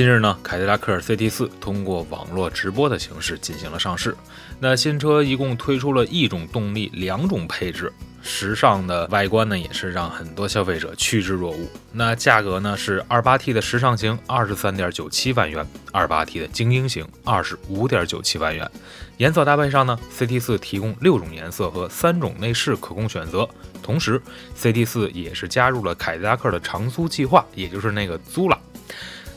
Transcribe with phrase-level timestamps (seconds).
[0.00, 4.16] 近日呢，凯迪拉克 CT4 通过网络直播的形式进行了上市。
[4.58, 7.92] 那新车一共推出了一种动力、两种配置，
[8.22, 11.68] 时尚的外观呢也是让很多消费者趋之若鹜。
[11.92, 18.66] 那价格呢是 2.8T 的时尚型二十三点九七万元，2.8T 的精英型二十五点九七万元。
[19.18, 23.46] 颜色搭配上呢，CT4 提供六种颜色和三种内饰可供选择。
[23.82, 24.18] 同时
[24.58, 28.58] ，CT4 也是加入了凯迪拉克的长租计划，也就是那个租了。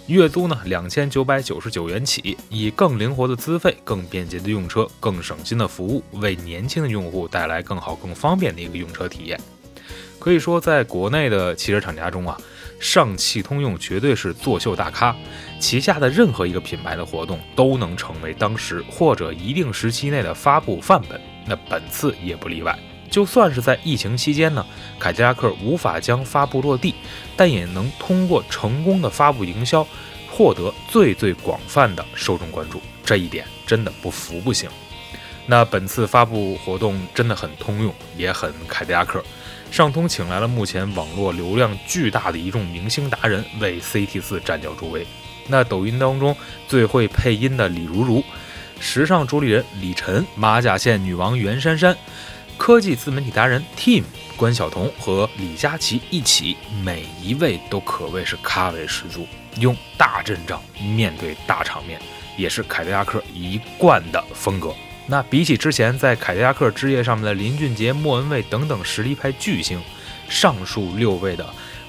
[0.07, 9.39] 月租呢两千九百九十九元起，以更灵活的资费、更便捷的用车、更省心的服务，为年轻的用户带来更好、更方便的一个用车体验。
[10.20, 12.38] 可以说，在国内的汽车厂家中啊，
[12.81, 15.16] 上汽通用绝对是作秀大咖，
[15.58, 22.78] 旗下的任何一个品牌的活动都能成为当时或者一定时期内的发布范本，那本次也不例外。
[23.14, 24.66] 就算是在疫情期间呢，
[24.97, 26.95] 凯迪拉克无法将发布落地，
[27.38, 29.86] 但也能通过成功的发布营销，
[30.31, 32.81] 获得最最广泛的受众关注。
[33.06, 34.67] 这一点真的不服不行。
[35.45, 39.23] 那本次发布活动真的很通用，也很凯迪拉克。
[39.69, 45.06] 上通请来了目前网络流量巨大的一众明星达人为 CT4 站脚助威。
[45.47, 46.36] 那抖音当中
[46.67, 48.23] 最会配音的李如如，
[48.80, 51.95] 时尚主理人李晨，马甲线女王袁姗姗。
[52.58, 54.04] 科技自媒体达人 Team
[54.38, 59.28] 关晓彤和李佳琦一起，每一位都可谓是咖位十足，
[59.59, 60.62] 用大阵仗
[60.96, 62.00] 面对大场面，
[62.38, 64.74] 也是凯迪拉克一贯的风格。
[65.08, 69.81] 那比起之前在凯迪拉克之夜上面的林俊杰、莫文蔚等等实力派巨星，
[70.30, 71.46] 上述六位的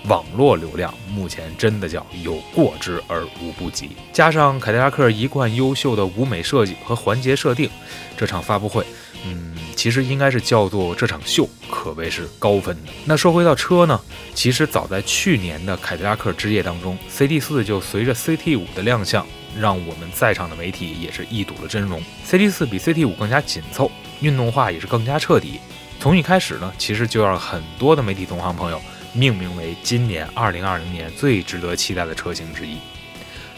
[0.07, 3.91] 网络流量目前真的叫有过之而无不及。
[4.13, 7.71] 加上凯迪拉克一贯优秀的舞美设计和环节设定，
[8.17, 8.85] 这场发布会，
[9.25, 9.54] 嗯。
[9.85, 12.93] 其实应该是叫做这场秀可谓是高分的。
[13.05, 14.01] 那说回到车呢，
[14.33, 22.03] 其实早在去年的凯迪拉克之夜当中，CT4 就随着 CT5 的亮相，让我们在场的媒体也是一睹了真容。
[22.27, 23.91] CT4 比 CT5 更加紧凑，
[24.23, 25.61] 运动化也是更加彻底。
[26.01, 28.81] 从一开始呢，其实就让很多的媒体同行朋友
[29.13, 32.79] 命名为今年2020年最值得期待的车型之一。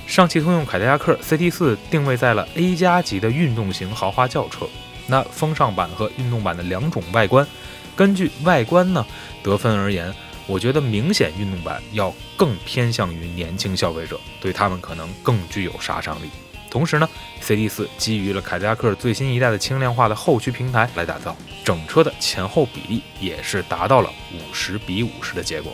[0.08, 4.66] 上汽通用凯迪拉克 CT4 定位在了 A 加级的运动型豪华轿车。
[5.06, 7.46] 那风尚版和运动版的两种外观，
[7.94, 9.06] 根据外观呢
[9.42, 10.12] 得分而言，
[10.46, 16.28] 我觉得明显运动版要更偏向于年轻消费者，对他们可能更具有杀伤力。
[16.68, 17.08] 同时呢
[17.42, 21.34] ，CT4 基于了凯迪拉克最新一代的轻量化的后驱平台来打造，
[21.64, 25.72] 整车的前后比例也是达到了五十比五十的结果。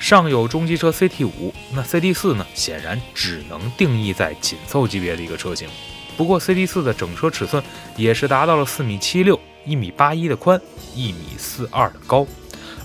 [0.00, 5.68] 上有中级车 CT5，那 CT4 呢显然只能定义在紧凑级别的一个车型。
[6.18, 7.62] 不过，CT4 的整车尺寸
[7.96, 10.60] 也是达到了四米七六、一米八一的宽、
[10.92, 12.26] 一米四二的高，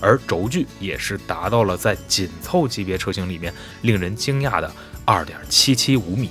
[0.00, 3.52] 而轴距也是达到了在紧凑级别车型里面
[3.82, 4.72] 令人惊讶的
[5.04, 6.30] 二点七七五米。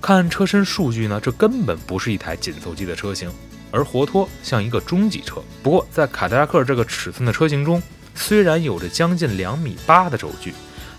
[0.00, 3.30] 看车身数据呢，这根本不是一台紧凑级的车型，
[3.70, 5.40] 而活脱像一个中级车。
[5.62, 7.80] 不过，在凯迪拉克这个尺寸的车型中，
[8.16, 10.52] 虽然有着将近两米八的轴距，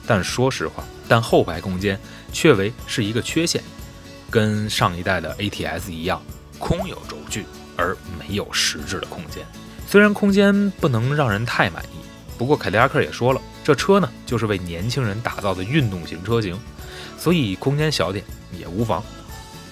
[0.07, 1.99] 但说实话，但后排空间
[2.31, 3.61] 却为是一个缺陷。
[4.29, 6.21] 跟上一代的 ATS 一样，
[6.57, 7.45] 空有轴距
[7.75, 9.45] 而没有实质的空间。
[9.87, 11.97] 虽然空间不能让人太满意，
[12.37, 16.57] 不过凯迪拉克也说了，这车呢就是为年轻人打造的运动型车型，
[17.17, 18.23] 所以空间小点
[18.57, 19.03] 也无妨。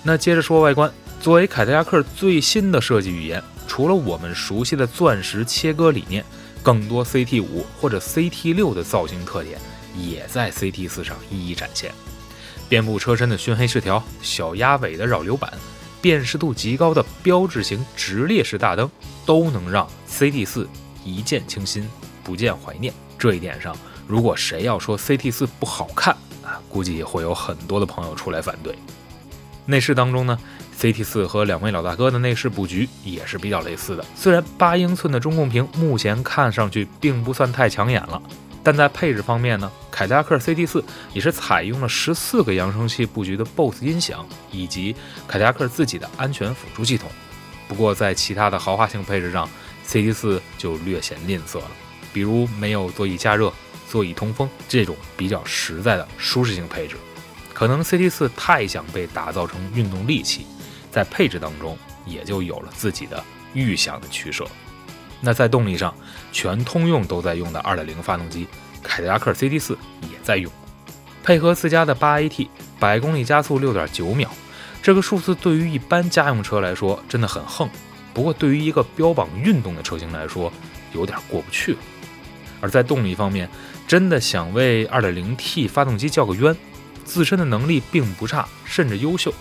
[0.04, 0.92] 那接着说外观，
[1.22, 6.24] 作为凯迪拉克最新的设计语言，除了我们熟悉的钻石切割理念，
[6.64, 9.60] 更多 CT 五或者 CT 六的造型特点
[9.96, 11.92] 也在 CT 四上一一展现。
[12.70, 15.52] 遍布车身的熏黑饰条、小鸭尾的扰流板、
[16.02, 18.90] 辨识度极高的标志型直列式大灯，
[19.26, 20.68] 都能让 CT4
[21.04, 21.88] 一见倾心，
[22.24, 22.94] 不见怀念。
[23.18, 23.76] 这一点上，
[24.08, 28.76] 如果谁要说 CT4 不好看啊，估计也会有很多的朋友出来反对。
[29.66, 30.38] 内饰当中呢
[30.80, 34.06] ，CT4 和两位老大哥的内饰布局也是比较类似的。
[34.16, 38.22] 虽然八英寸的中控屏目前看上去并不算太抢眼了。
[38.64, 44.96] 但在配置方面呢，凯迪拉克 CT4 也是采用了十四个扬声器布局的 BOSS 音响，以及
[45.28, 47.10] 凯迪拉克自己的安全辅助系统。
[47.68, 49.50] 不过在其他的豪华性配置上
[49.88, 51.72] ，CT4 就略显吝啬了，
[52.14, 53.52] 比如没有座椅加热、
[53.90, 56.96] 座椅通风这种比较实在的舒适性配置。
[57.52, 60.46] 可能 CT4 太想被打造成运动利器，
[60.92, 63.24] 在配置当中也就有了自己的
[63.56, 64.46] 预想的取舍。
[65.22, 65.92] 那在动力上，
[66.32, 68.48] 全通用都在用的2.0发动机，
[68.88, 70.52] 凯迪拉克 CT4 也在用，
[71.24, 72.48] 配合自家的 8AT，
[72.80, 74.30] 百公里加速6.9秒。
[74.82, 77.70] 这个数字对于一般家用车来说真的很横，
[78.14, 80.52] 不过对于一个标榜运动的车型来说，
[80.94, 81.78] 有点过不去了。
[82.62, 83.50] 而在动力方面，
[83.88, 86.56] 真的想为 2.0T 发动机叫个冤，
[87.04, 89.34] 自身的能力并不差，甚至优秀。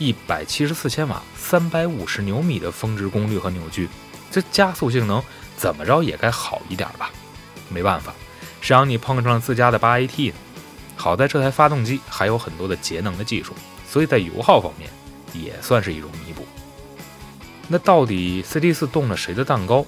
[0.00, 3.88] 174千瓦，350牛米的峰值功率和扭矩，
[4.30, 5.22] 这加速性能
[5.56, 7.10] 怎么着也该好一点吧？
[7.68, 8.12] 没办法，
[8.60, 10.34] 谁让你碰上了自家的 8AT 呢？
[10.96, 13.54] 好在这台发动机还有很多的节能的技术。
[13.90, 14.90] 所以在油耗方面
[15.32, 16.46] 也算是一种弥补。
[17.68, 19.86] 那到底 CT4 动了谁的蛋糕？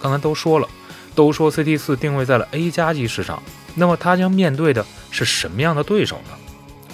[0.00, 0.68] 刚才都说了，
[1.16, 3.42] 都说 CT4 定位在了 A 加级市场，
[3.74, 6.38] 那么它将面对的是什么样的对手呢？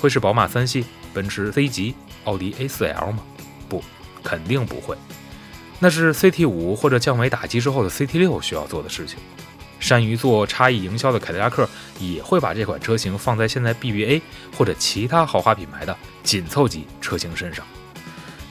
[0.01, 1.95] 会是宝马三系、奔驰 C 级、
[2.25, 3.23] 奥迪 A4L 吗？
[3.69, 3.85] 不，
[4.23, 4.97] 肯定不会。
[5.79, 9.19] 那是 CT5 或者降维打击之后的 CT6 需要做的事情。
[9.79, 11.69] 善于做差异营销的凯迪拉克
[12.01, 14.23] 也会把这款车型放在现在 BBA
[14.57, 17.65] 或者其他豪华品牌的紧凑级车型身上。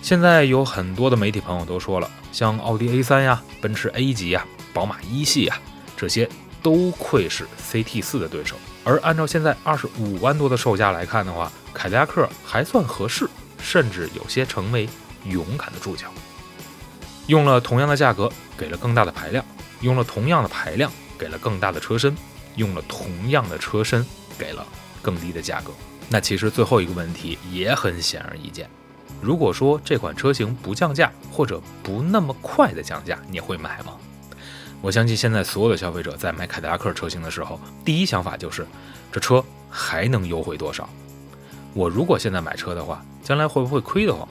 [0.02, 5.60] 现在有很多的媒体朋友都说了，像奥迪 A3 呀、奔驰 A 级呀、宝马一系呀，
[5.98, 6.30] 这些
[6.62, 8.56] 都愧是 CT4 的对手。
[8.84, 13.28] 而按照现在二十五万多的售价来看的话，凯迪拉克还算合适，
[13.60, 14.88] 甚至有些成为
[15.24, 16.14] 勇敢的注脚。
[17.26, 19.44] 用了同样的价格，给了更大的排量；
[19.82, 20.92] 用了同样的排量。
[21.26, 22.16] 给了更大的车身，
[22.56, 24.06] 用了同样的车身，
[24.38, 24.64] 给了
[25.02, 25.72] 更低的价格。
[26.08, 28.70] 那其实最后一个问题也很显而易见：
[29.24, 33.94] 如果说这款车型不降价，或者不那么快的降价，你会买吗？
[34.84, 38.64] 我相信现在所有的消费者在买凯迪拉克车型的时候，第一想法就是
[39.12, 40.88] 这车还能优惠多少？
[41.74, 44.28] 我如果现在买车的话，将来会不会亏得慌？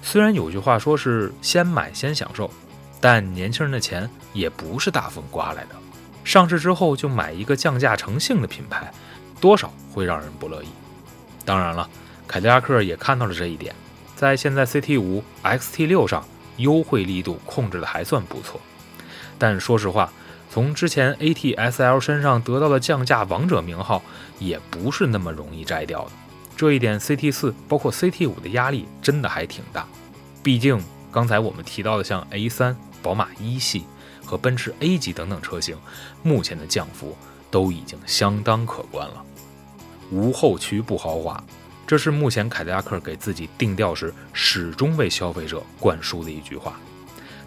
[0.00, 2.50] 虽然有句话说是先买先享受，
[2.98, 5.76] 但年轻人的钱也不是大风刮来的。
[6.24, 8.90] 上市之后就买一个降价成性的品牌，
[9.40, 10.66] 多少会让人不乐意。
[11.44, 11.88] 当然了，
[12.26, 13.74] 凯迪拉克也看到了这一点，
[14.16, 16.26] 在现在 CT5、XT6 上
[16.56, 18.60] 优惠力度控制的还算不错。
[19.38, 20.10] 但说实话，
[20.50, 24.02] 从之前 AT-SL 身上得到的降价王者名号，
[24.38, 26.10] 也不是那么容易摘掉的。
[26.56, 29.86] 这一点，CT4 包括 CT5 的压力真的还挺大。
[30.42, 30.80] 毕竟
[31.12, 33.84] 刚才我们提到的像 A3、宝马一系。
[34.24, 35.76] 和奔驰 A 级等等车型，
[36.22, 37.16] 目前的降幅
[37.50, 39.24] 都已经相当可观了。
[40.10, 41.42] 无后驱不豪华，
[41.86, 46.78] 这是目前凯迪拉克给自己定调时始终为消费者灌输的一句话。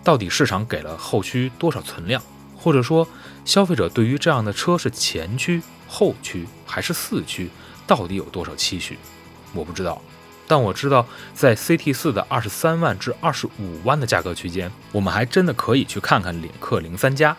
[0.04, 2.22] 到底市场给了后驱多少存量，
[2.56, 3.08] 或者说
[3.44, 7.50] 消费者对于这样的车是前驱、后驱还是四驱，
[7.86, 8.98] 到底有多少期许？
[9.54, 10.02] 我不知道。
[10.48, 17.36] 但我知道，在 CT4 的二十三万至二十五万的价格区间，我们还真的可以去看看领克零三加。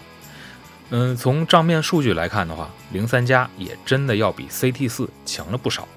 [0.91, 5.89] 嗯，从账面数据来看的话，零三加也真的要比 CT4 强了不少。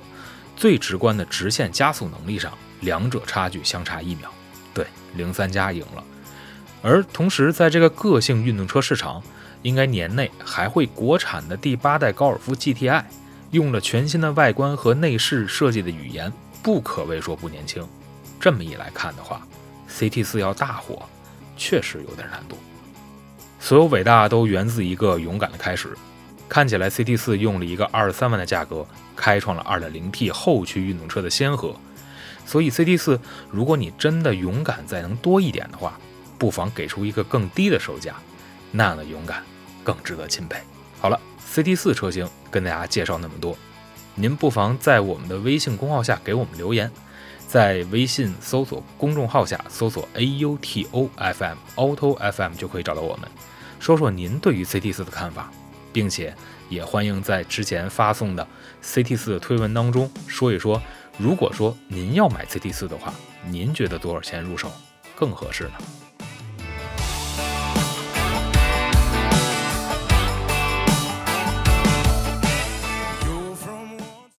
[0.56, 4.30] 最直观的直线加速能力上，两者差距相差一秒，
[4.74, 4.86] 对，
[5.16, 6.04] 零三加赢了。
[6.81, 9.22] 而同时，在这个个性运动车市场，
[9.64, 13.04] 应该年内还会国产的第八代高尔夫 GTI，
[13.52, 16.31] 用了全新的外观和内饰设计的语言。
[16.63, 17.88] 不可谓说不年轻，
[18.40, 19.46] 这么一来看的话
[19.90, 21.08] ，CT4 要大火，
[21.58, 22.58] 确实有点难度。
[23.60, 25.98] 所有伟大都源自一个勇敢的开始。
[26.50, 28.85] 看起来 CT4 用了一个二十三万的价格，
[29.16, 31.74] 开创了 2.0T 后驱运动车的先河。
[32.45, 33.18] 所以 CT4，
[33.50, 35.97] 如果你真的勇敢再能多一点的话，
[36.38, 38.16] 不妨给出一个更低的售价，
[38.71, 39.42] 那样的勇敢
[39.83, 40.59] 更值得钦佩。
[41.00, 41.18] 好了
[41.54, 43.57] ，CT4 车型跟大家介绍那么多。
[44.15, 46.91] 您不妨在我们的微信公号下给我们留言，
[47.47, 53.30] 在微信搜索公众号下搜索 A U T O F M Auto F M 就可以找到我们，
[53.80, 55.51] 说说您对于 C T 四的看法，
[55.94, 56.35] 并且
[56.69, 58.45] 也欢迎在之前发送的
[58.81, 60.81] C T 四的推文当中说一说，
[61.18, 63.13] 如果说您要买 C T 四的话，
[63.45, 64.71] 您觉得多少钱入手
[65.15, 66.01] 更合适呢？